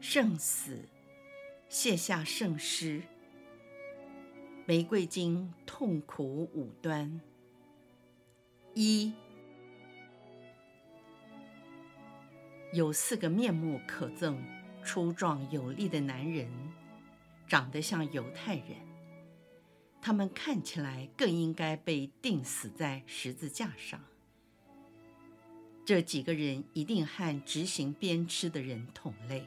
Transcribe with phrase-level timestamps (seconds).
[0.00, 0.88] 圣死，
[1.68, 3.02] 卸下圣诗。
[4.64, 7.20] 玫瑰经痛苦五端。
[8.74, 9.12] 一，
[12.72, 14.36] 有四个面目可憎、
[14.82, 16.48] 粗壮有力的男人，
[17.46, 18.76] 长得像犹太人。
[20.00, 24.02] 他们看起来更应该被钉死在十字架上。
[25.84, 29.44] 这几个人一定和执行鞭笞的人同类。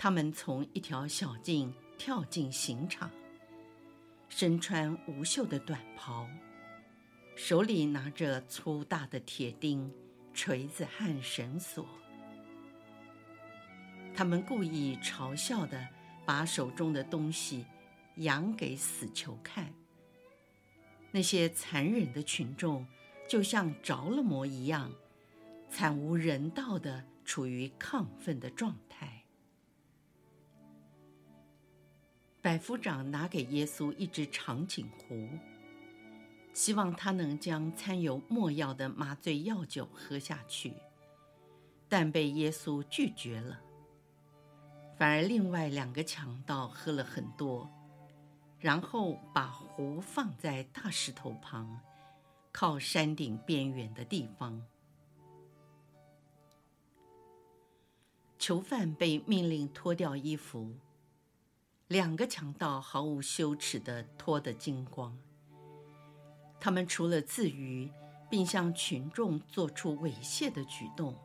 [0.00, 3.10] 他们从一条小径跳进刑场，
[4.28, 6.28] 身穿无袖的短袍，
[7.34, 9.92] 手里拿着粗大的铁钉、
[10.32, 11.84] 锤子和绳索。
[14.14, 15.88] 他们故意嘲笑地
[16.24, 17.66] 把手中的东西
[18.18, 19.74] 扬给死囚看。
[21.10, 22.86] 那些残忍的群众
[23.28, 24.92] 就像着了魔一样，
[25.68, 28.87] 惨无人道地处于亢奋的状态。
[32.48, 35.28] 百夫长拿给耶稣一只长颈壶，
[36.54, 40.72] 希望他能将掺有没药的麻醉药酒喝下去，
[41.90, 43.60] 但被耶稣拒绝了。
[44.96, 47.70] 反而另外两个强盗喝了很多，
[48.58, 51.78] 然后把壶放在大石头旁，
[52.50, 54.64] 靠山顶边缘的地方。
[58.38, 60.72] 囚犯被命令脱掉衣服。
[61.88, 65.16] 两个强盗毫无羞耻地脱得精光。
[66.60, 67.90] 他们除了自娱，
[68.28, 71.16] 并向群众做出猥亵的举动，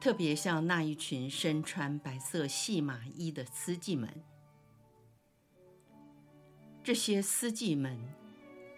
[0.00, 4.08] 特别像那一群身穿白色细麻衣的司机们。
[6.84, 7.98] 这些司机们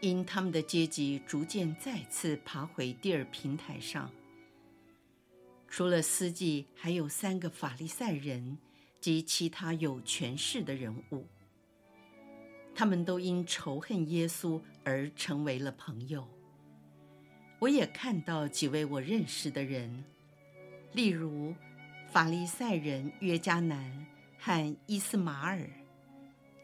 [0.00, 4.10] 因他们的阶级逐渐再次爬回第二平台上。
[5.68, 8.56] 除了司机，还有三个法利赛人。
[9.02, 11.26] 及其他有权势的人物，
[12.72, 16.24] 他们都因仇恨耶稣而成为了朋友。
[17.58, 20.04] 我也看到几位我认识的人，
[20.92, 21.52] 例如
[22.12, 24.06] 法利赛人约迦南
[24.38, 25.69] 和伊斯马尔、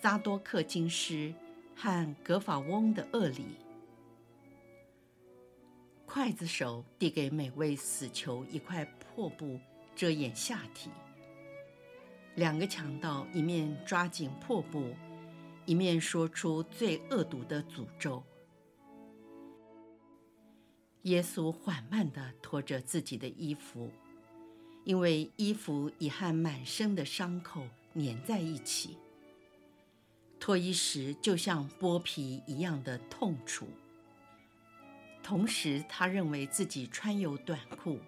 [0.00, 1.34] 扎多克金师
[1.75, 3.56] 和格法翁的厄里。
[6.06, 9.59] 刽子手递给每位死囚一块破布，
[9.97, 10.88] 遮掩下体。
[12.38, 14.94] 两个强盗一面抓紧破布，
[15.66, 18.22] 一面说出最恶毒的诅咒。
[21.03, 23.91] 耶稣缓慢地脱着自己的衣服，
[24.84, 28.97] 因为衣服已和满身的伤口粘在一起。
[30.38, 33.66] 脱衣时就像剥皮一样的痛楚。
[35.25, 37.99] 同时，他认为自己穿有短裤，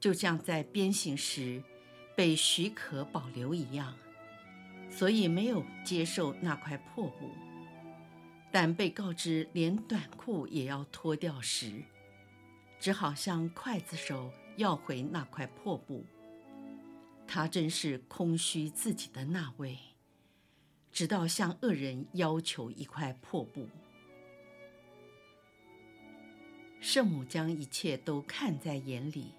[0.00, 1.62] 就像在鞭刑时。
[2.18, 3.94] 被许可保留一样，
[4.90, 7.30] 所以没有接受那块破布。
[8.50, 11.80] 但被告知连短裤也要脱掉时，
[12.80, 16.04] 只好向刽子手要回那块破布。
[17.24, 19.78] 他真是空虚自己的那位，
[20.90, 23.68] 直到向恶人要求一块破布。
[26.80, 29.34] 圣母将一切都看在眼里，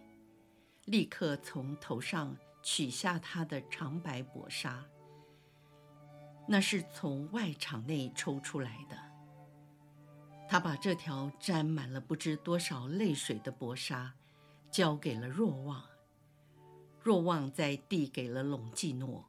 [0.86, 2.38] 立刻从头上。
[2.62, 4.86] 取下他的长白薄纱，
[6.48, 8.98] 那是从外场内抽出来的。
[10.48, 14.14] 他把这条沾满了不知多少泪水的薄纱
[14.72, 15.84] 交给了若望，
[17.02, 19.26] 若望再递给了隆基诺。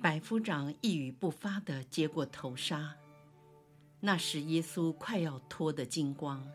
[0.00, 2.96] 百夫长一语不发地接过头纱，
[4.00, 6.46] 那时耶稣快要脱得精光，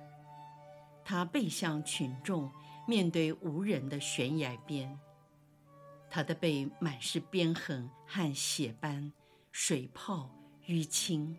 [1.03, 2.51] 他背向群众。
[2.89, 4.99] 面对无人的悬崖边，
[6.09, 9.13] 他的背满是鞭痕和血斑、
[9.51, 10.27] 水泡、
[10.65, 11.37] 淤青，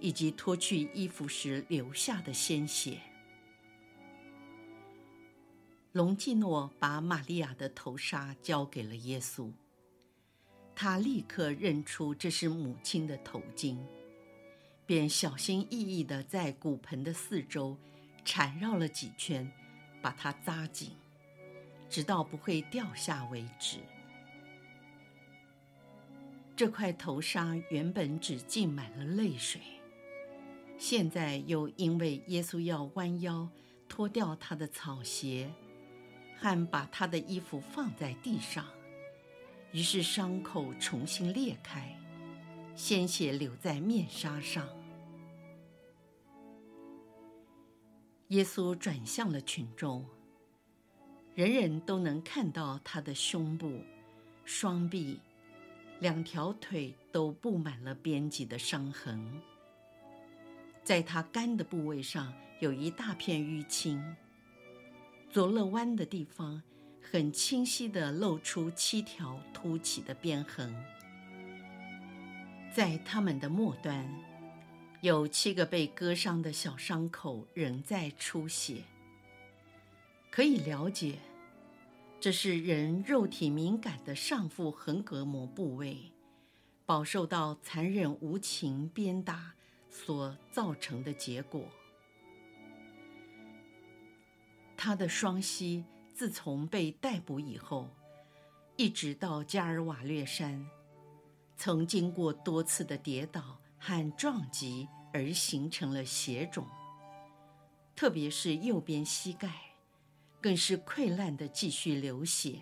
[0.00, 2.98] 以及脱去衣服时留下的鲜血。
[5.92, 9.52] 隆基诺把玛利亚的头纱交给了耶稣，
[10.74, 13.78] 他立刻认出这是母亲的头巾，
[14.84, 17.76] 便小心翼翼地在骨盆的四周
[18.24, 19.48] 缠绕了几圈。
[20.00, 20.92] 把它扎紧，
[21.88, 23.78] 直到不会掉下为止。
[26.56, 29.60] 这块头纱原本只浸满了泪水，
[30.76, 33.48] 现在又因为耶稣要弯腰
[33.88, 35.50] 脱掉他的草鞋，
[36.36, 38.66] 和把他的衣服放在地上，
[39.72, 41.96] 于是伤口重新裂开，
[42.74, 44.68] 鲜血流在面纱上。
[48.28, 50.04] 耶稣转向了群众，
[51.34, 53.82] 人人都能看到他的胸部、
[54.44, 55.20] 双臂。
[56.00, 59.42] 两条腿都布满了编辑的伤痕，
[60.84, 64.00] 在他肝的部位上有一大片淤青，
[65.28, 66.62] 左肋弯的地方
[67.02, 70.72] 很清晰地露出七条凸起的鞭痕，
[72.72, 74.08] 在他们的末端
[75.00, 78.82] 有七个被割伤的小伤口仍在出血，
[80.28, 81.18] 可以了解。
[82.20, 86.12] 这是人肉体敏感的上腹横膈膜部位，
[86.84, 89.54] 饱受到残忍无情鞭打
[89.88, 91.62] 所造成的结果。
[94.76, 97.88] 他的双膝自从被逮捕以后，
[98.74, 100.68] 一直到加尔瓦略山，
[101.56, 106.66] 曾经过多次的跌倒和撞击而形成了血肿，
[107.94, 109.50] 特别是右边膝盖。
[110.40, 112.60] 更是溃烂的，继续流血。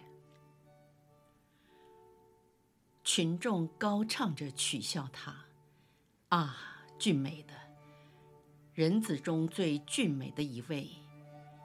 [3.04, 5.44] 群众高唱着取笑他
[6.30, 6.56] ：“啊，
[6.98, 7.52] 俊美的
[8.72, 10.88] 人子中最俊美的一位，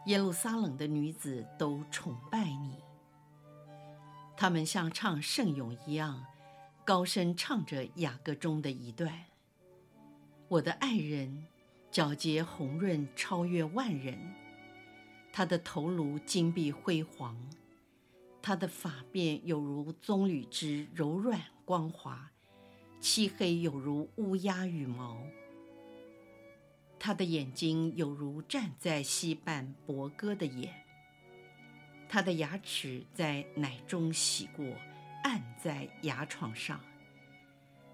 [0.07, 2.83] 耶路撒冷的女子都崇拜你。”
[4.36, 6.25] 他们像唱圣咏一样，
[6.83, 9.18] 高声唱着雅歌中的一段
[10.51, 11.48] ：“我的爱人，
[11.94, 14.19] 皎洁红润，超越万人。”
[15.31, 17.38] 他的头颅金碧辉煌，
[18.42, 22.30] 他的发辫有如棕榈枝柔软光滑，
[23.00, 25.24] 漆黑有如乌鸦羽毛。
[27.00, 30.74] 他的眼睛有如站在溪畔泊歌的眼，
[32.09, 34.65] 他的牙齿在奶中洗过，
[35.24, 36.77] 按在牙床上。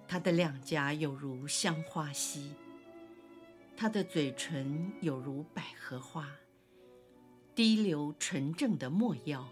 [0.07, 2.51] 他的两颊有如香花溪，
[3.75, 6.29] 他的嘴唇有如百合花。
[7.53, 9.47] 滴流纯正的墨药，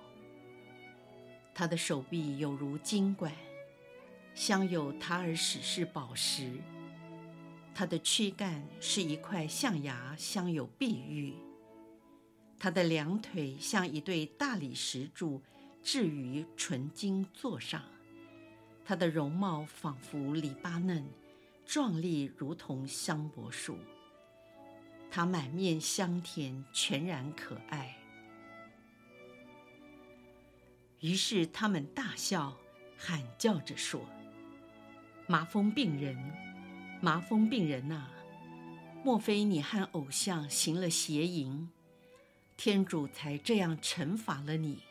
[1.53, 3.33] 他的手臂有如金管，
[4.33, 6.51] 镶有塔尔史氏宝石。
[7.73, 11.33] 他的躯干是一块象牙，镶有碧玉。
[12.57, 15.41] 他的两腿像一对大理石柱，
[15.83, 17.83] 置于纯金座上。
[18.85, 21.03] 他的容貌仿佛黎巴嫩，
[21.65, 23.79] 壮丽如同香柏树。
[25.09, 27.97] 他满面香甜，全然可爱。
[30.99, 32.55] 于是他们大笑，
[32.95, 34.01] 喊叫着说
[35.27, 36.15] ：“麻风病人，
[37.01, 38.07] 麻风病人呐，
[39.03, 41.69] 莫非你和偶像行了邪淫，
[42.55, 44.83] 天主才这样惩罚了你？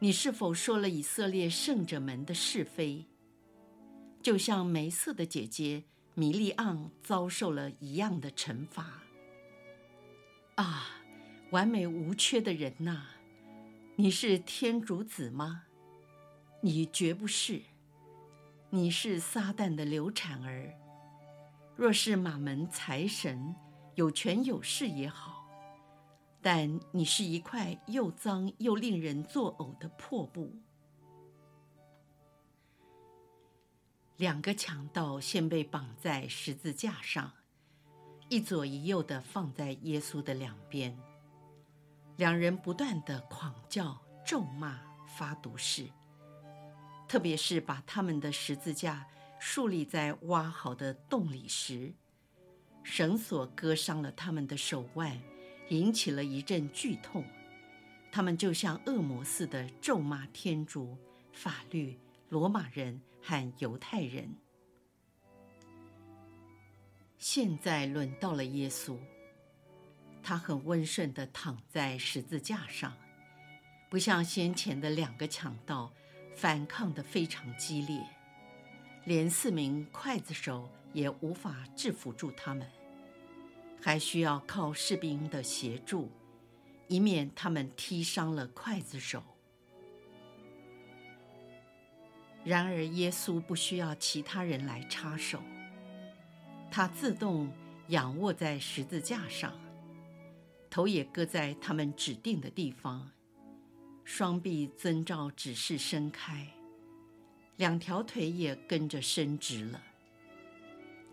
[0.00, 3.06] 你是否说了以色列圣者们的是非，
[4.22, 5.84] 就像梅瑟的姐姐？”
[6.14, 9.04] 米利盎遭受了一样的惩罚。
[10.56, 10.88] 啊，
[11.50, 13.06] 完美无缺的人呐，
[13.96, 15.62] 你是天主子吗？
[16.60, 17.62] 你绝不是，
[18.70, 20.74] 你是撒旦的流产儿。
[21.76, 23.54] 若是玛门财神
[23.94, 25.39] 有权有势也好，
[26.42, 30.54] 但你是一块又脏又令人作呕的破布。
[34.16, 37.32] 两个强盗先被绑在十字架上，
[38.28, 40.98] 一左一右地放在耶稣的两边。
[42.16, 45.88] 两人不断地狂叫、咒骂、发毒誓，
[47.08, 49.06] 特别是把他们的十字架
[49.38, 51.94] 竖立在挖好的洞里时，
[52.82, 55.18] 绳索割伤了他们的手腕，
[55.70, 57.24] 引起了一阵剧痛。
[58.12, 60.96] 他们就像恶魔似的咒骂天主、
[61.32, 61.98] 法律、
[62.28, 63.00] 罗马人。
[63.22, 64.34] 和犹太人。
[67.18, 68.96] 现在轮到了耶稣，
[70.22, 72.96] 他很温顺地躺在十字架上，
[73.90, 75.92] 不像先前的两个强盗，
[76.34, 78.00] 反抗得非常激烈，
[79.04, 82.66] 连四名刽子手也无法制服住他们，
[83.80, 86.10] 还需要靠士兵的协助，
[86.88, 89.22] 以免他们踢伤了刽子手。
[92.44, 95.42] 然而，耶稣不需要其他人来插手，
[96.70, 97.52] 他自动
[97.88, 99.52] 仰卧在十字架上，
[100.70, 103.10] 头也搁在他们指定的地方，
[104.04, 106.46] 双臂遵照指示伸开，
[107.56, 109.82] 两条腿也跟着伸直了。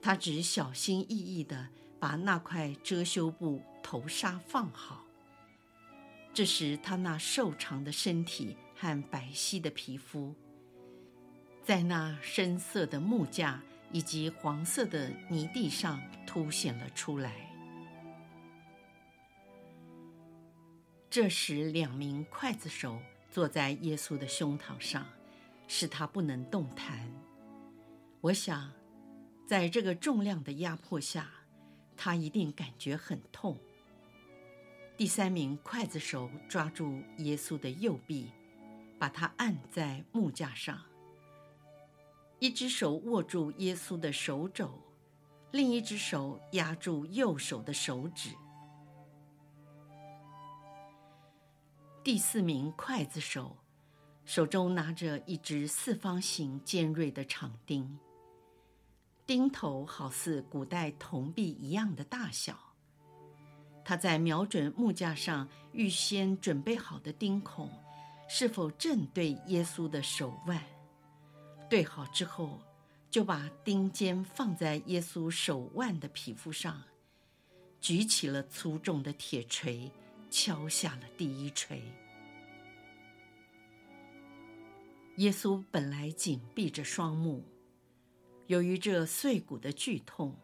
[0.01, 1.67] 他只小心翼翼地
[1.99, 5.03] 把那块遮羞布头纱放好。
[6.33, 10.35] 这时，他那瘦长的身体和白皙的皮肤，
[11.63, 13.61] 在那深色的木架
[13.91, 17.33] 以及黄色的泥地上凸显了出来。
[21.09, 23.01] 这时，两名刽子手
[23.31, 25.03] 坐在耶稣的胸膛上，
[25.67, 27.11] 使他不能动弹。
[28.21, 28.71] 我想，
[29.47, 31.31] 在这个重量的压迫下，
[31.97, 33.57] 他一定感觉很痛。
[34.95, 38.31] 第三名刽子手抓住耶稣的右臂，
[38.97, 40.79] 把他按在木架上。
[42.39, 44.79] 一只手握住耶稣的手肘，
[45.51, 48.29] 另一只手压住右手的手指。
[52.03, 53.57] 第四名刽子手
[54.23, 57.99] 手中拿着一只四方形尖锐的长钉，
[59.27, 62.57] 钉头好似古代铜币一样的大小。
[63.83, 67.69] 他在瞄准木架上预先准备好的钉孔，
[68.29, 70.63] 是否正对耶稣的手腕？
[71.69, 72.61] 对好之后，
[73.11, 76.81] 就把钉尖放在耶稣手腕的皮肤上，
[77.81, 79.91] 举起了粗重的铁锤，
[80.29, 81.81] 敲下了第一锤。
[85.17, 87.43] 耶稣本来紧闭着双目，
[88.47, 90.35] 由于这碎骨的剧痛。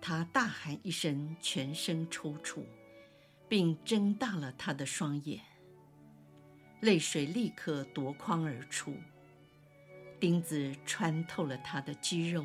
[0.00, 2.62] 他大喊一声，全身抽搐，
[3.48, 5.40] 并睁大了他的双眼。
[6.80, 8.94] 泪水立刻夺眶而出，
[10.20, 12.44] 钉子穿透了他的肌肉、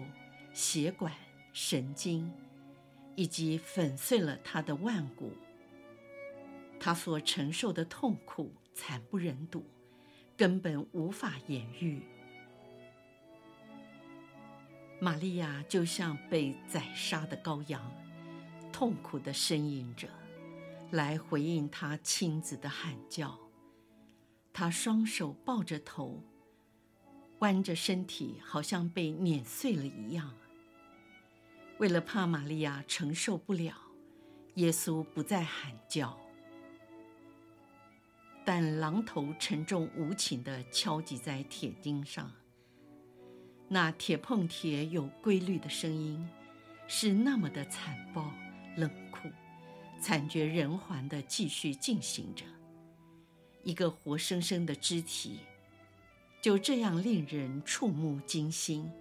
[0.51, 1.13] 血管、
[1.53, 2.33] 神经，
[3.15, 5.31] 以及粉碎了他的腕骨。
[6.79, 9.63] 他所承受的痛苦惨不忍睹，
[10.35, 12.01] 根本无法言喻。
[15.03, 17.91] 玛利亚就像被宰杀的羔羊，
[18.71, 20.07] 痛苦地呻吟着，
[20.91, 23.37] 来回应他亲子的喊叫。
[24.53, 26.23] 他双手抱着头，
[27.39, 30.33] 弯着身体，好像被碾碎了一样。
[31.79, 33.75] 为了怕玛利亚承受不了，
[34.53, 36.17] 耶稣不再喊叫，
[38.45, 42.31] 但榔头沉重无情地敲击在铁钉上。
[43.67, 46.27] 那铁碰铁有规律的声音，
[46.87, 48.31] 是那么的残暴、
[48.77, 49.29] 冷酷、
[49.99, 52.45] 惨绝人寰地继续进行着。
[53.63, 55.39] 一个活生生的肢体，
[56.41, 58.91] 就这样令人触目惊心、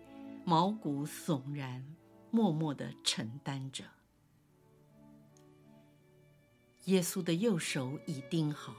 [0.44, 1.84] 毛骨悚然，
[2.30, 3.84] 默默地承担着。
[6.84, 8.74] 耶稣的右手已钉好，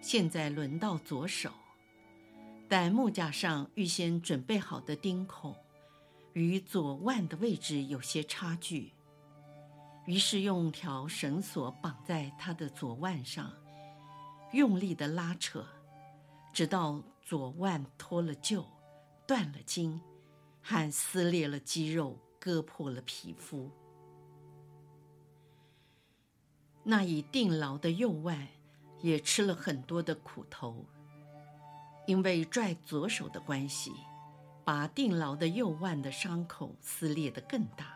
[0.00, 1.50] 现在轮到左手。
[2.68, 5.54] 但木架上预先准备好的钉孔，
[6.32, 8.92] 与左腕的位置有些差距，
[10.04, 13.52] 于是用条绳索绑在他的左腕上，
[14.52, 15.64] 用力地拉扯，
[16.52, 18.64] 直到左腕脱了臼，
[19.28, 20.00] 断了筋，
[20.60, 23.70] 和撕裂了肌肉，割破了皮肤。
[26.82, 28.48] 那已定牢的右腕，
[29.02, 30.84] 也吃了很多的苦头。
[32.06, 33.92] 因为拽左手的关系，
[34.64, 37.94] 把定牢的右腕的伤口撕裂得更大。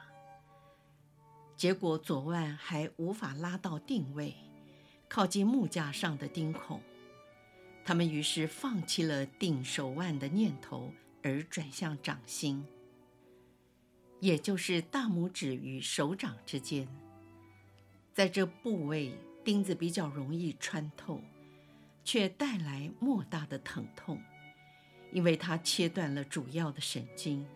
[1.57, 4.35] 结果左腕还无法拉到定位，
[5.09, 6.81] 靠近木架上的钉孔。
[7.85, 12.65] 他们于是放弃了钉手腕的念头，而转向掌心，
[14.21, 16.89] 也就是大拇指与手掌之间。
[18.13, 19.15] 在这部位，
[19.45, 21.21] 钉子比较容易穿透。
[22.05, 24.21] 却带来莫大的疼痛，
[25.13, 27.47] 因为它切断了主要的神经，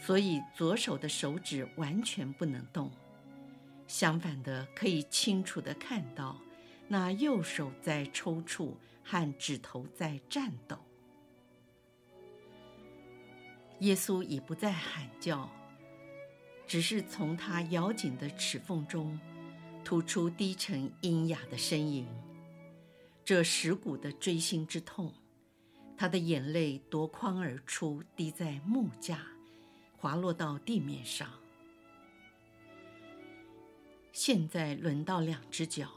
[0.00, 2.90] 所以左手的手指完全不能动。
[3.86, 6.40] 相反的，可以清楚地看到
[6.88, 8.74] 那右手在抽搐
[9.04, 10.76] 和指头在颤抖。
[13.80, 15.48] 耶稣已不再喊叫，
[16.66, 19.20] 只是从他咬紧的齿缝中
[19.84, 22.06] 吐出低沉阴哑的呻吟。
[23.26, 25.12] 这蚀骨的锥心之痛，
[25.96, 29.20] 他的眼泪夺眶而出，滴在木架，
[29.96, 31.28] 滑落到地面上。
[34.12, 35.90] 现在轮到两只脚，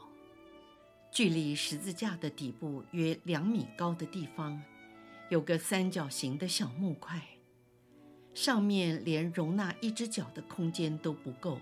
[1.12, 4.60] 距离十字架的底部约两米高的地方，
[5.28, 7.22] 有个三角形的小木块，
[8.34, 11.60] 上面连容纳一只脚的空间都不够。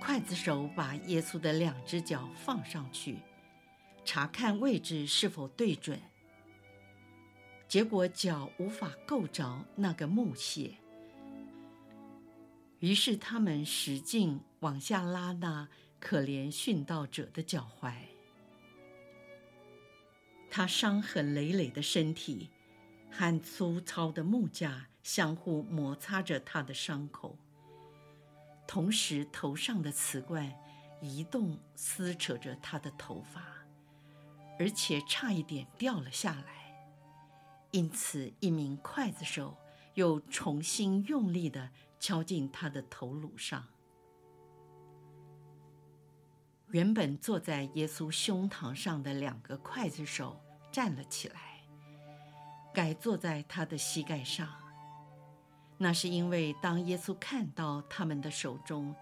[0.00, 3.18] 刽子手把耶稣的两只脚放上去。
[4.04, 6.00] 查看位置是否对准。
[7.68, 10.74] 结果脚无法够着那个木屑，
[12.80, 15.68] 于是他们使劲往下拉那
[15.98, 17.94] 可怜殉道者的脚踝。
[20.50, 22.50] 他伤痕累累的身体
[23.10, 27.38] 和粗糙的木架相互摩擦着他的伤口，
[28.68, 30.52] 同时头上的瓷冠
[31.00, 33.61] 移动撕扯着他的头发，
[34.58, 36.74] 而且差一点掉了下来。
[37.70, 39.56] 因此，一名刽子手
[39.94, 43.66] 又重新用力地敲进他的头颅上。
[46.68, 50.40] 原本坐在耶稣胸膛上的两个刽子手
[50.70, 51.60] 站了起来，
[52.72, 54.48] 改坐在他的膝盖上。
[55.76, 58.94] 那是因为，当耶稣看到他们的手中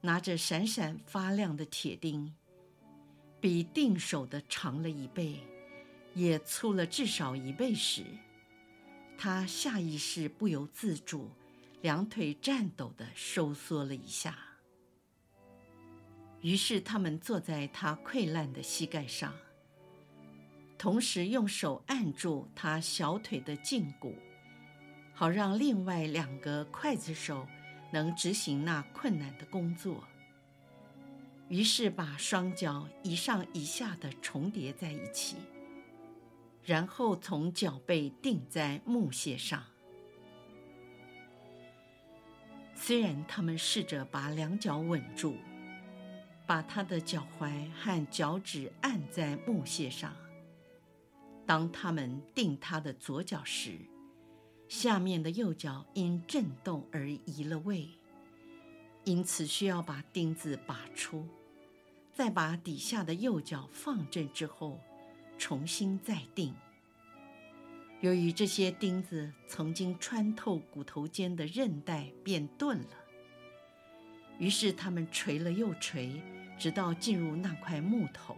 [0.00, 2.34] 拿着闪闪发亮的铁钉，
[3.40, 5.40] 比定手的长了一倍。
[6.12, 8.04] 也粗了至少一倍时，
[9.16, 11.30] 他下意识不由自主，
[11.82, 14.36] 两腿颤抖地收缩了一下。
[16.40, 19.32] 于是他们坐在他溃烂的膝盖上，
[20.76, 24.16] 同时用手按住他小腿的胫骨，
[25.14, 27.46] 好让另外两个刽子手
[27.92, 30.02] 能执行那困难的工作。
[31.50, 35.36] 于是把双脚一上一下地重叠在一起。
[36.64, 39.62] 然后从脚背钉在木屑上。
[42.74, 45.36] 虽然他们试着把两脚稳住，
[46.46, 50.14] 把他的脚踝和脚趾按在木屑上，
[51.44, 53.78] 当他们钉他的左脚时，
[54.68, 57.88] 下面的右脚因震动而移了位，
[59.04, 61.26] 因此需要把钉子拔出，
[62.12, 64.80] 再把底下的右脚放正之后。
[65.38, 66.54] 重新再钉。
[68.02, 72.96] 由于这些钉子曾经穿透骨头间的韧带，变钝了。
[74.38, 76.20] 于是他们锤了又锤，
[76.58, 78.36] 直到进入那块木头。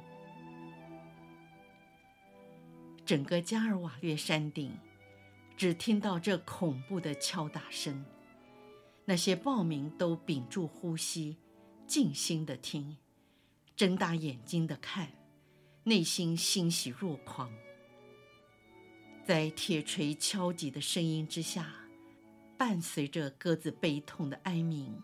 [3.04, 4.70] 整个加尔瓦略山顶，
[5.56, 8.04] 只听到这恐怖的敲打声。
[9.04, 11.36] 那些暴民都屏住呼吸，
[11.84, 12.96] 静心地听，
[13.76, 15.12] 睁大眼睛的看。
[15.84, 17.52] 内心欣喜若狂，
[19.26, 21.74] 在铁锤敲击的声音之下，
[22.56, 25.02] 伴随着鸽子悲痛的哀鸣，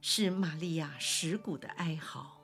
[0.00, 2.42] 是玛利亚蚀骨的哀嚎。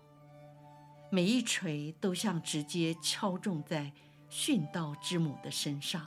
[1.10, 3.92] 每一锤都像直接敲中在
[4.30, 6.06] 殉道之母的身上，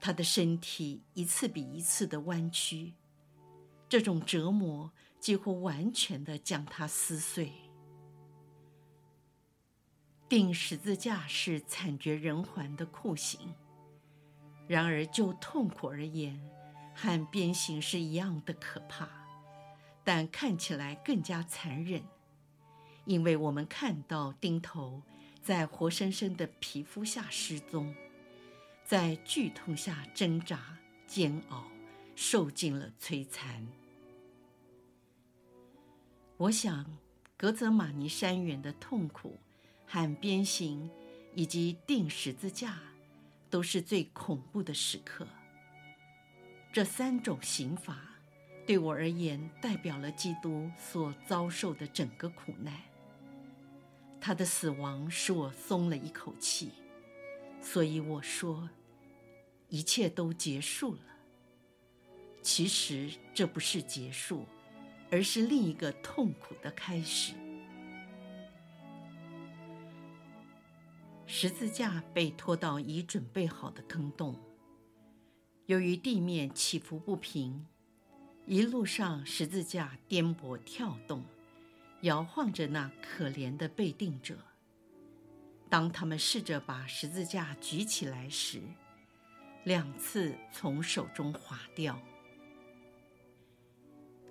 [0.00, 2.94] 她的身体一次比一次的弯曲，
[3.88, 4.90] 这种折磨
[5.20, 7.52] 几乎完全的将她撕碎。
[10.28, 13.54] 钉十字架是惨绝人寰的酷刑，
[14.66, 16.38] 然而就痛苦而言，
[16.94, 19.08] 和鞭刑是一样的可怕，
[20.04, 22.02] 但看起来更加残忍，
[23.06, 25.00] 因为我们看到钉头
[25.42, 27.94] 在活生生的皮肤下失踪，
[28.84, 31.64] 在剧痛下挣扎、煎熬，
[32.14, 33.66] 受尽了摧残。
[36.36, 36.84] 我想，
[37.38, 39.38] 格泽玛尼山园的痛苦。
[39.88, 40.90] 和鞭刑，
[41.34, 42.78] 以及钉十字架，
[43.48, 45.26] 都是最恐怖的时刻。
[46.70, 47.98] 这三种刑罚，
[48.66, 52.74] 对我而言，代表了基督所遭受的整个苦难。
[54.20, 56.72] 他的死亡使我松了一口气，
[57.62, 58.68] 所以我说，
[59.70, 61.00] 一切都结束了。
[62.42, 64.44] 其实这不是结束，
[65.10, 67.32] 而是另一个痛苦的开始。
[71.40, 74.34] 十字架被拖到已准备好的坑洞。
[75.66, 77.64] 由于地面起伏不平，
[78.44, 81.24] 一路上十字架颠簸跳动，
[82.00, 84.36] 摇晃着那可怜的被定者。
[85.70, 88.60] 当他们试着把十字架举起来时，
[89.62, 92.02] 两次从手中滑掉。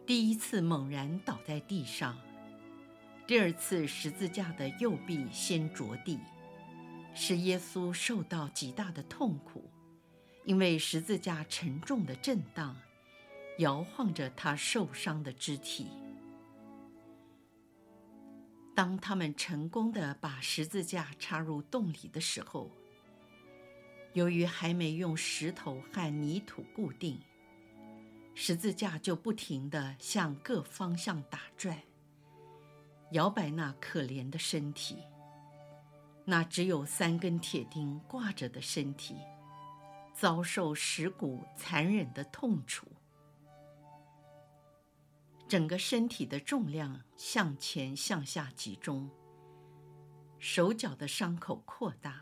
[0.05, 2.17] 第一次猛然倒在地上，
[3.25, 6.19] 第二次十字架的右臂先着地。
[7.19, 9.67] 使耶稣受到极大的痛苦，
[10.45, 12.77] 因为十字架沉重的震荡，
[13.57, 15.87] 摇晃着他受伤的肢体。
[18.75, 22.69] 当他们成功地把十字架插入洞里的时候，
[24.13, 27.19] 由于还没用石头和泥土固定，
[28.35, 31.81] 十字架就不停地向各方向打转，
[33.13, 34.97] 摇摆那可怜的身体。
[36.29, 39.15] 那只有三根铁钉挂着的身体，
[40.13, 42.85] 遭受蚀骨残忍的痛楚，
[45.47, 49.09] 整个身体的重量向前向下集中，
[50.37, 52.21] 手脚的伤口扩大，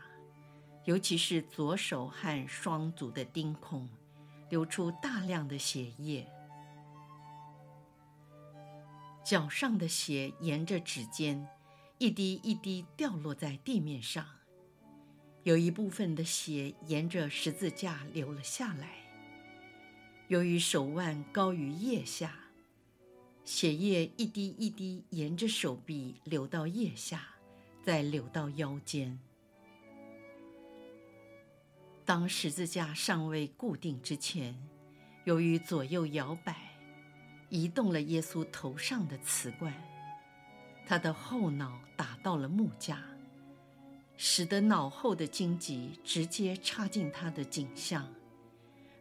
[0.84, 3.88] 尤其是左手和双足的钉孔，
[4.48, 6.30] 流出大量的血液，
[9.24, 11.44] 脚上的血沿着指尖。
[11.98, 14.26] 一滴一滴掉落在地面上，
[15.44, 18.98] 有一部分的血沿着十字架流了下来。
[20.28, 22.38] 由于手腕高于腋下，
[23.44, 27.26] 血液一滴一滴沿着手臂流到腋下，
[27.82, 29.18] 再流到腰间。
[32.04, 34.54] 当十字架尚未固定之前，
[35.24, 36.76] 由于左右摇摆，
[37.48, 39.72] 移动了耶稣头上的瓷罐。
[40.88, 43.02] 他的后脑打到了木架，
[44.16, 48.08] 使得脑后的荆棘直接插进他的颈项，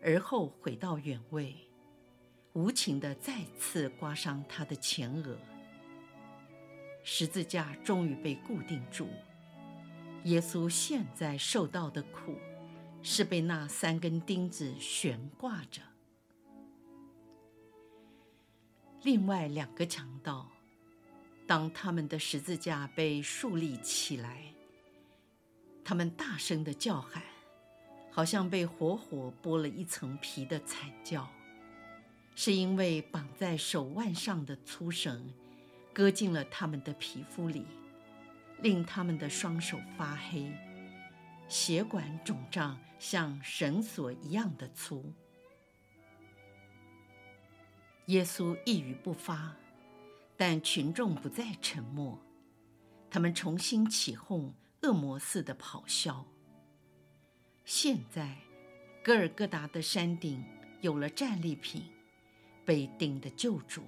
[0.03, 1.55] 而后回到原位，
[2.53, 5.37] 无情地再次刮伤他的前额。
[7.03, 9.07] 十字架终于被固定住。
[10.23, 12.35] 耶稣现在受到的苦，
[13.03, 15.83] 是被那三根钉子悬挂着。
[19.03, 20.49] 另外两个强盗。
[21.47, 24.41] 当他们的十字架被竖立起来，
[25.83, 27.21] 他们大声的叫喊，
[28.11, 31.29] 好像被活活剥了一层皮的惨叫，
[32.35, 35.31] 是因为绑在手腕上的粗绳
[35.93, 37.63] 割进了他们的皮肤里，
[38.61, 40.51] 令他们的双手发黑，
[41.47, 45.13] 血管肿胀，像绳索一样的粗。
[48.07, 49.55] 耶稣一语不发。
[50.37, 52.19] 但群众不再沉默，
[53.09, 56.25] 他们重新起哄，恶魔似的咆哮。
[57.63, 58.37] 现在，
[59.03, 60.43] 各尔戈达的山顶
[60.81, 61.83] 有了战利品，
[62.65, 63.83] 被钉的救主，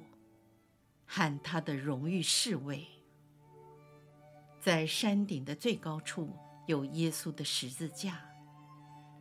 [1.05, 2.87] 和他的荣誉侍卫。
[4.59, 8.19] 在山顶的最高处有耶稣的十字架，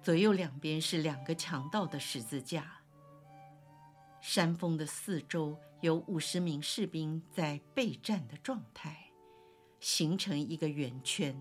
[0.03, 2.73] 左右两边是两个强盗的十字架。
[4.21, 5.57] 山峰的四周
[5.87, 9.09] 有五十名士兵在备战的状态，
[9.79, 11.41] 形成一个圆圈。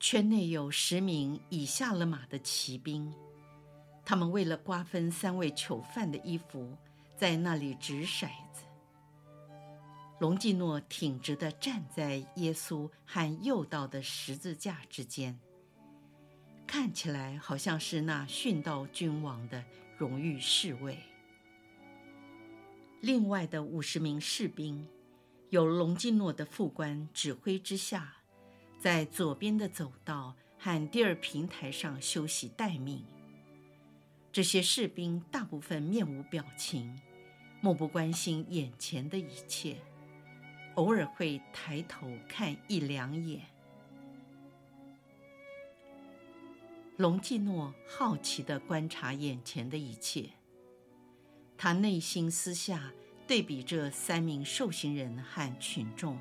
[0.00, 3.12] 圈内有十名已下了马的骑兵，
[4.02, 6.74] 他们为了瓜分三位囚犯的衣服，
[7.18, 8.64] 在那里掷骰子。
[10.18, 15.38] 隆基诺挺直地站在耶稣和右道的十字架之间，
[16.66, 19.62] 看起来好像是那殉道君王的。
[19.98, 20.98] 荣誉侍卫。
[23.04, 24.88] 另外的五十名士兵，
[25.50, 28.16] 由隆基诺的副官指挥之下，
[28.80, 33.04] 在左边的走道和第二平台上休息待命。
[34.32, 36.98] 这些士兵大部分面无表情，
[37.60, 39.76] 漠不关心眼前的一切，
[40.76, 43.42] 偶尔会抬头看一两眼。
[46.96, 50.30] 隆基诺好奇地观察眼前的一切，
[51.56, 52.92] 他内心私下
[53.26, 56.18] 对比这三名受刑人和群众，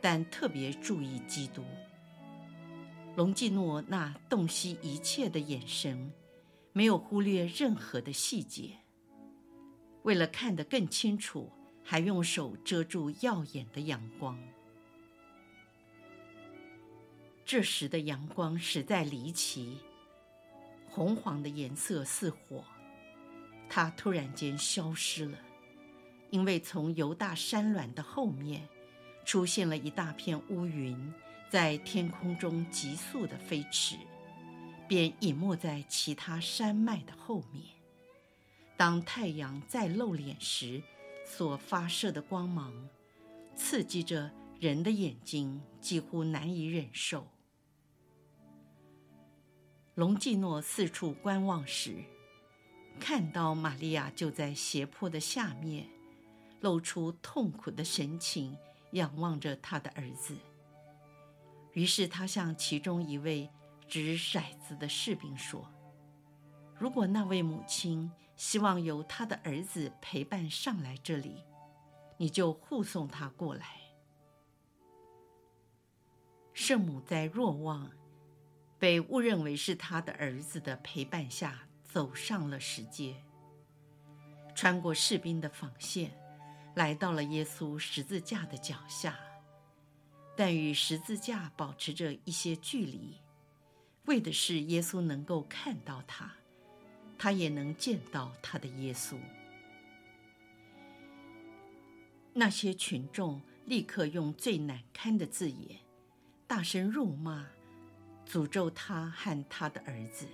[0.00, 1.62] 但特别注意基督。
[3.14, 6.10] 隆基诺那洞悉一切的眼神，
[6.72, 8.70] 没有忽略任何的细节。
[10.02, 11.52] 为了看得更清楚，
[11.84, 14.38] 还用手遮住耀眼的阳光。
[17.44, 19.76] 这时的阳光实在离奇，
[20.88, 22.64] 红黄的颜色似火。
[23.74, 25.38] 它突然间消失了，
[26.28, 28.68] 因为从犹大山峦的后面
[29.24, 31.10] 出现了一大片乌云，
[31.48, 33.96] 在天空中急速地飞驰，
[34.86, 37.64] 便隐没在其他山脉的后面。
[38.76, 40.82] 当太阳再露脸时，
[41.24, 42.74] 所发射的光芒
[43.56, 44.30] 刺激着
[44.60, 47.26] 人的眼睛，几乎难以忍受。
[49.94, 52.04] 隆基诺四处观望时，
[53.00, 55.88] 看到玛利亚就在斜坡的下面，
[56.60, 58.56] 露出痛苦的神情，
[58.92, 60.36] 仰望着他的儿子。
[61.72, 63.50] 于是他向其中一位
[63.88, 65.68] 掷骰子的士兵说
[66.78, 71.42] ：“如果那位母亲希望由他的儿子陪伴上来这里，
[72.18, 73.66] 你就护送他过来。”
[76.54, 77.90] 圣母在若望。
[78.78, 83.14] 被误认为是他的儿子的陪伴下，走上了石阶，
[84.54, 86.10] 穿过士兵的防线，
[86.74, 89.14] 来到了耶稣十字架的脚下。
[90.34, 93.18] 但与十字架保持着一些距离，
[94.06, 96.32] 为的是耶稣能够看到他，
[97.18, 99.18] 他也能见到他的耶稣。
[102.32, 105.80] 那些群众立刻用最难堪的字眼，
[106.46, 107.46] 大声辱骂、
[108.26, 110.26] 诅咒他和他的儿子。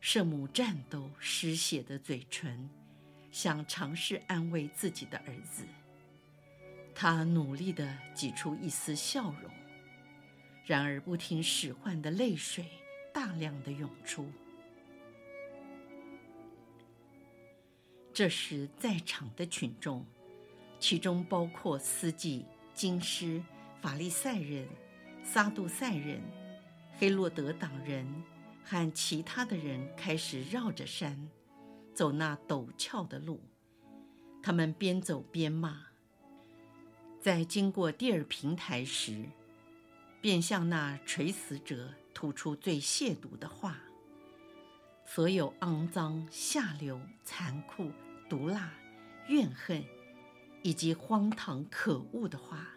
[0.00, 2.68] 圣母颤抖失血的嘴唇，
[3.30, 5.64] 想尝试安慰自己的儿子。
[6.94, 9.50] 她努力地挤出一丝笑容，
[10.64, 12.64] 然而不听使唤的泪水
[13.12, 14.30] 大量地涌出。
[18.14, 20.04] 这时，在场的群众，
[20.80, 23.42] 其中包括司机、经师、
[23.80, 24.66] 法利赛人、
[25.22, 26.20] 撒杜塞人、
[26.98, 28.06] 黑落德党人
[28.70, 31.30] 和其他的人，开始绕着山
[31.94, 33.40] 走那陡峭的路。
[34.42, 35.86] 他们边走边骂。
[37.18, 39.24] 在经过第二平台时，
[40.20, 43.78] 便向那垂死者吐出最亵渎的话。
[45.06, 47.90] 所有肮脏、下流、残酷、
[48.28, 48.74] 毒辣、
[49.28, 49.82] 怨恨，
[50.62, 52.68] 以及荒唐可恶的话，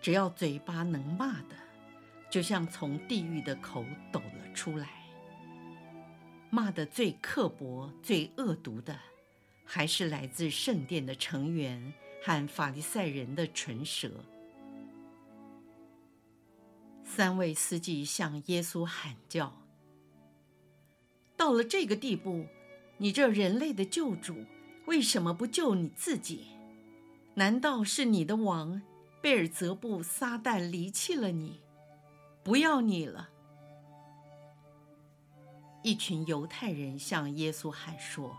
[0.00, 1.54] 只要嘴巴能骂的，
[2.30, 4.88] 就像从地狱的口抖了出来。
[6.50, 8.98] 骂得最刻薄、最恶毒的，
[9.64, 11.92] 还是来自圣殿的成员。
[12.20, 14.10] 和法利赛人的唇舌。
[17.04, 19.56] 三位司机向耶稣喊叫
[21.38, 22.44] ：“到了这个地步，
[22.96, 24.44] 你这人类的救主，
[24.86, 26.46] 为什么不救你自己？
[27.34, 28.82] 难道是你的王
[29.22, 31.60] 贝尔泽布撒旦离弃了你，
[32.48, 33.28] 不要你了？”
[35.84, 38.34] 一群犹太人向耶稣喊说。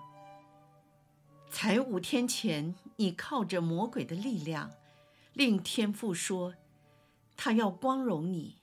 [1.52, 4.72] 才五天前，你靠着魔鬼的力量，
[5.34, 6.56] 令天父说
[7.38, 8.56] 他要光荣你，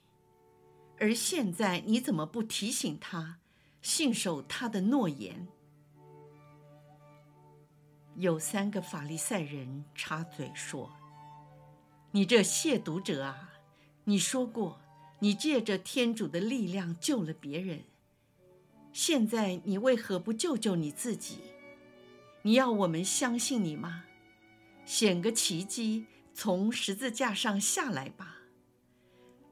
[0.99, 3.39] 而现在你怎么不提醒他，
[3.81, 5.47] 信守他的诺言？
[8.15, 10.91] 有三个法利赛人插嘴说
[12.11, 13.53] ：“你这亵渎者啊，
[14.03, 14.79] 你说过
[15.19, 17.81] 你借着天主的力量救了别人，
[18.93, 21.39] 现在你为何不救救你自己？”
[22.43, 24.05] 你要我们相信你吗？
[24.85, 28.37] 显个奇迹，从十字架上下来吧。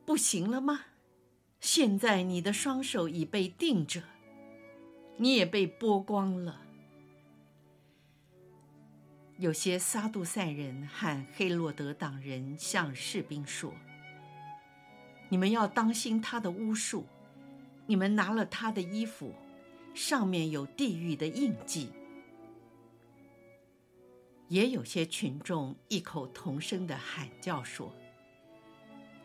[0.06, 0.86] 不行了吗？
[1.60, 4.04] 现在你的双手已被钉着，
[5.18, 6.62] 你也被剥光了。
[9.38, 13.74] 有些撒杜塞人和黑落德党人向士兵说
[15.30, 17.06] ：“你们要当心他的巫术，
[17.86, 19.34] 你们拿了他的衣服，
[19.94, 21.90] 上面有地狱的印记。”
[24.48, 27.92] 也有些群众异口同声地喊叫说：“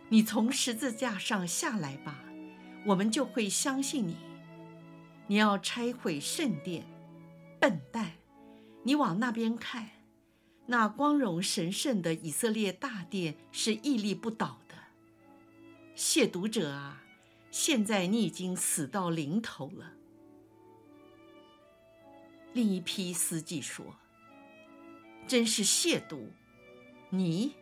[0.09, 2.25] 你从十字架上下来吧，
[2.87, 4.17] 我们就会相信你。
[5.27, 6.87] 你要拆毁圣殿，
[7.61, 8.13] 笨蛋！
[8.83, 9.91] 你往那边看，
[10.65, 14.70] 那光荣神圣的以色列大殿是屹立不倒的。
[16.03, 17.03] 亵渎者啊，
[17.51, 19.93] 现在你已经死到临头了。”
[22.55, 23.95] 另一批司机说。
[25.29, 26.31] 真是亵渎！
[27.11, 27.55] 你，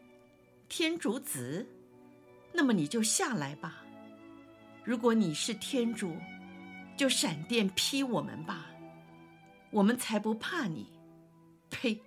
[0.71, 1.67] 天主子，
[2.55, 3.85] 那么你就下来吧。
[4.85, 6.17] 如果你是天主，
[6.97, 8.71] 就闪电劈我们吧，
[9.71, 10.87] 我们才不怕你。
[11.69, 12.01] 呸！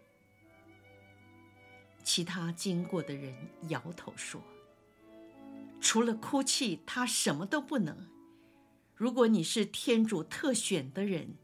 [2.04, 3.36] 其他经过的人
[3.68, 4.42] 摇头说
[5.82, 8.08] ：“除了哭泣，他什么都不能。
[8.96, 11.36] 如果你是天主特选的人，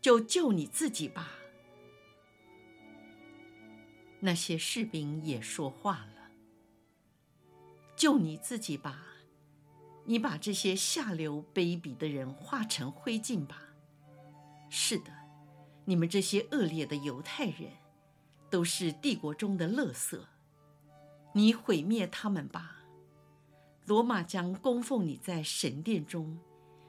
[0.00, 1.32] 就救你自己吧。”
[4.20, 6.30] 那些士兵也说话了
[7.96, 9.04] ：“救你自己吧，
[10.04, 13.60] 你把这些下流卑鄙的人化成灰烬吧。
[14.68, 15.10] 是的，
[15.86, 17.72] 你们这些恶劣的犹太人，
[18.48, 20.20] 都是帝国中的垃圾。
[21.32, 22.81] 你毁灭他们吧。
[23.86, 26.38] 罗马将供奉你在神殿中，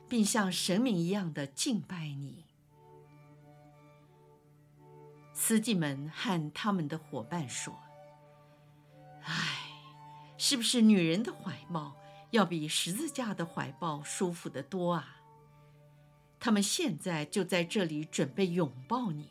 [0.08, 2.45] 并像神明一样的敬拜你。”
[5.34, 7.73] 司机们和他们的伙伴说
[9.25, 9.71] ：“唉，
[10.38, 11.95] 是不是女人的怀抱
[12.29, 15.21] 要比十字架的怀抱舒服得多啊？
[16.39, 19.29] 他们现在就在这里准备拥抱你，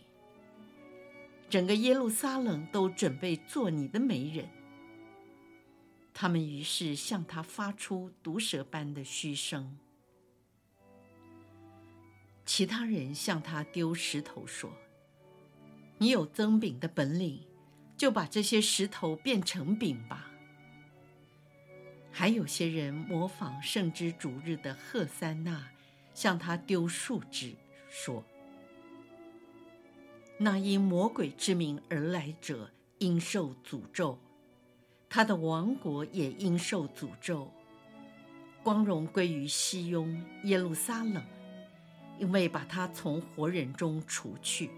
[1.48, 4.48] 整个耶路撒冷都准备做你的媒人。”
[6.14, 9.78] 他们于是向他发出毒蛇般的嘘声。
[12.44, 14.72] 其他人向他丢石头说。
[15.98, 17.46] 你有增饼的本领，
[17.96, 20.32] 就把这些石头变成饼吧。
[22.10, 25.68] 还有些人模仿圣之主日的赫三那，
[26.12, 27.54] 向他丢树枝，
[27.88, 28.24] 说
[30.38, 34.18] ：“那因魔鬼之名而来者，应受诅咒，
[35.14, 37.46] 他的王国也应受诅咒。
[38.62, 41.22] 光荣归于西雍耶路撒冷，
[42.18, 44.70] 因为把他从活人中除去。”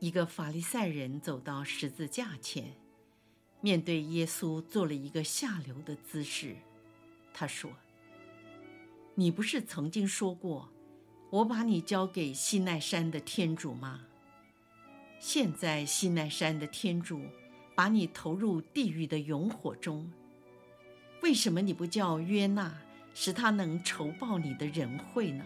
[0.00, 2.74] 一个法利赛人走到十字架前。
[3.62, 6.56] 面对耶稣做了一个下流的姿势，
[7.32, 7.70] 他说
[9.16, 10.68] ：“你不是曾经说过，
[11.30, 14.06] 我把你交给西奈山的天主吗？
[15.20, 17.20] 现在西奈山的天主
[17.74, 20.10] 把你投入地狱的永火中，
[21.22, 22.74] 为什么你不叫约纳，
[23.14, 25.44] 使他能酬报你的仁惠呢？”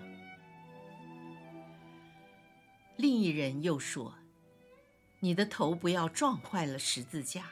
[2.96, 4.14] 另一人又说
[5.18, 7.50] ：“你的头不要撞坏了十字架。”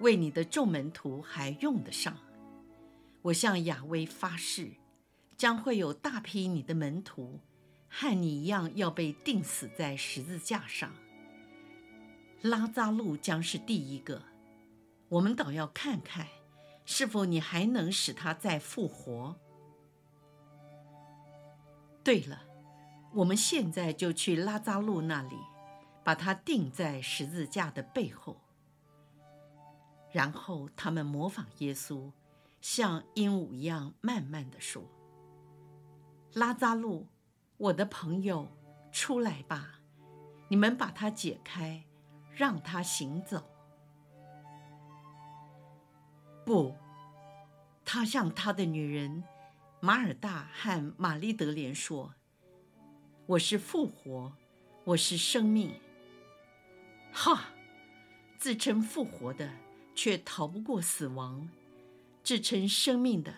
[0.00, 2.18] 为你的众门徒还用得上，
[3.22, 4.72] 我向雅威发誓，
[5.38, 7.40] 将会有大批你的门徒，
[7.88, 10.94] 和你一样要被钉死在十字架上。
[12.48, 14.22] 拉扎路将是第一个，
[15.08, 16.28] 我们倒要看看，
[16.84, 19.36] 是否你还能使他再复活。
[22.04, 22.42] 对了，
[23.14, 25.36] 我们现在就去拉扎路那里，
[26.04, 28.36] 把他钉在十字架的背后。
[30.12, 32.12] 然后他们模仿耶稣，
[32.60, 34.84] 像鹦鹉一样慢慢地说
[36.32, 37.08] ：“拉扎路，
[37.56, 38.48] 我的朋友，
[38.92, 39.80] 出来吧！
[40.48, 41.84] 你们把他解开，
[42.36, 43.42] 让他行走。”
[46.46, 46.76] 不，
[47.84, 49.24] 他向他的女人
[49.80, 52.14] 马尔大和玛丽德莲说
[53.26, 54.32] ：“我是复活，
[54.84, 55.80] 我是生命。”
[57.12, 57.46] 哈，
[58.38, 59.50] 自称复活的。
[59.98, 61.48] 却逃不过死亡，
[62.22, 63.32] 自称生命的，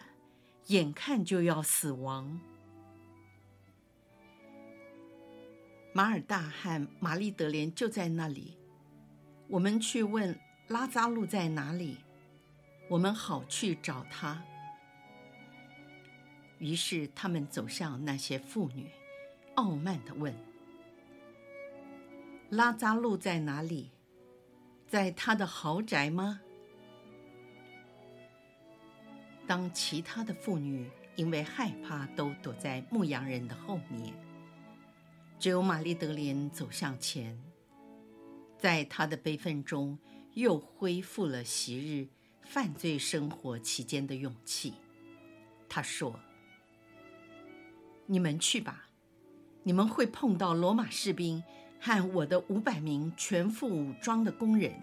[0.67, 2.41] 眼看就要死亡。
[5.93, 8.58] 马尔大和玛丽德莲就在那里。
[9.51, 11.97] 我们去问拉扎路在哪里，
[12.87, 14.45] 我们好去找他。
[16.59, 18.91] 于是他们走向那些妇女，
[19.55, 20.35] 傲慢地问
[22.51, 23.91] ：“拉扎路在哪里？
[24.87, 26.43] 在他的豪宅吗？”
[29.47, 34.13] 当其他的妇女因为害怕，都躲在牧羊人的后面，
[35.39, 37.41] 只有玛丽德莲走向前，
[38.59, 39.99] 在他的悲愤中
[40.35, 42.09] 又恢复了昔日
[42.43, 44.75] 犯罪生活期间的勇气。
[45.69, 46.19] 他说
[48.07, 48.89] ：“你们去吧，
[49.63, 51.43] 你们会碰到罗马士兵
[51.81, 54.75] 和我的五百名全副武装的工人，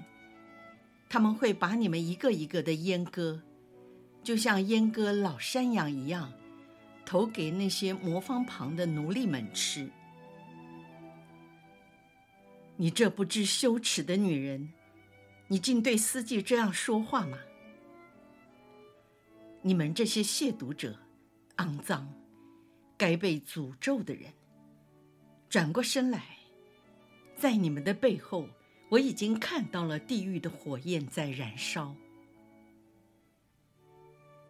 [1.09, 3.41] 他们会把你们一个一个的阉割。”
[4.23, 6.33] 就像阉割老山羊一样，
[7.05, 9.87] 投给那些磨坊旁的奴隶们吃。
[12.77, 14.73] 你这不知羞耻的女人，
[15.47, 17.39] 你竟对司机这样说话吗？
[19.61, 20.99] 你们这些亵渎者，
[21.57, 22.11] 肮脏，
[22.97, 24.33] 该被诅咒的人，
[25.49, 26.37] 转过身来，
[27.37, 28.49] 在你们的背后，
[28.89, 31.95] 我已经看到了地狱的火焰在燃烧。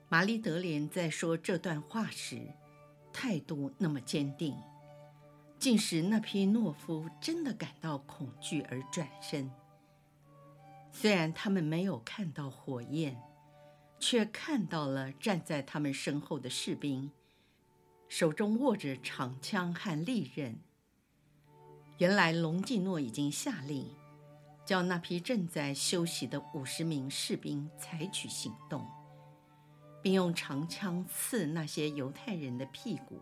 [0.09, 2.41] 玛丽德莲在说这段话时，
[3.13, 4.55] 态度那么坚定，
[5.57, 9.49] 竟使那批懦夫真的感到恐惧而转身。
[10.91, 13.21] 虽然他们没有看到火焰，
[13.99, 17.11] 却看到了站在他们身后的士兵，
[18.07, 20.59] 手中握着长枪和利刃。
[21.97, 23.89] 原来隆基诺已经下令，
[24.65, 28.85] 叫那批正在休息的五十名士兵采取行动。
[30.01, 33.19] 并用长枪刺那些犹太人的屁股，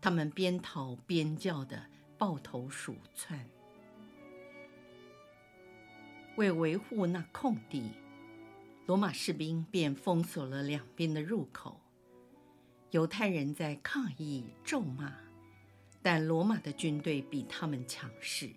[0.00, 1.86] 他们边逃边叫的
[2.16, 3.48] 抱头鼠窜。
[6.36, 7.90] 为维护那空地，
[8.86, 11.80] 罗马士兵便封锁了两边的入口。
[12.90, 15.12] 犹太人在抗议咒骂，
[16.00, 18.50] 但罗马的军队比他们强势。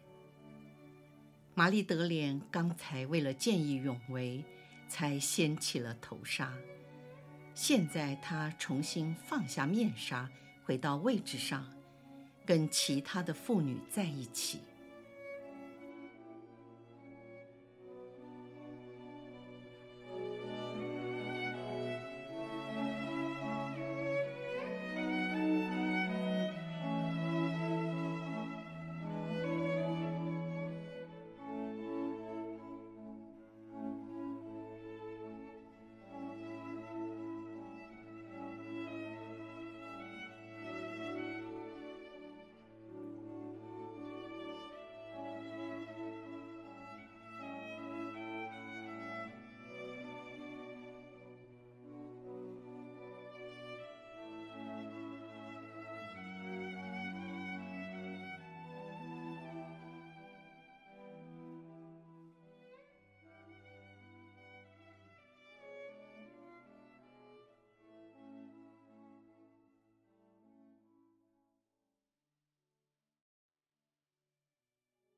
[1.54, 4.46] 玛丽德莲刚才为了见义勇为，
[4.88, 6.54] 才掀起了头纱。
[7.54, 10.30] 现在他重新放下面纱，
[10.64, 11.66] 回到位置上，
[12.46, 14.60] 跟其他的妇女在一起。